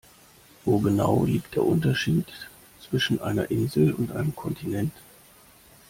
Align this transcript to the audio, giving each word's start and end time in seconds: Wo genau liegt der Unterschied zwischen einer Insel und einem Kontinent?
Wo 0.65 0.79
genau 0.79 1.25
liegt 1.25 1.53
der 1.53 1.63
Unterschied 1.63 2.25
zwischen 2.79 3.21
einer 3.21 3.51
Insel 3.51 3.93
und 3.93 4.11
einem 4.13 4.35
Kontinent? 4.35 4.93